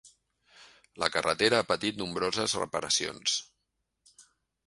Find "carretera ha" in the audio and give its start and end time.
1.15-1.67